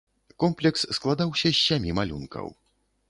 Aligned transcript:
Комплекс 0.43 0.87
складаўся 0.99 1.47
з 1.53 1.59
сямі 1.67 1.95
малюнкаў. 2.01 2.45